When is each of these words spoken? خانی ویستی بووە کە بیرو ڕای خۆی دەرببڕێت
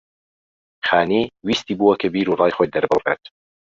خانی 0.87 1.21
ویستی 1.47 1.73
بووە 1.79 1.93
کە 2.01 2.07
بیرو 2.13 2.37
ڕای 2.39 2.55
خۆی 2.55 2.71
دەرببڕێت 2.73 3.23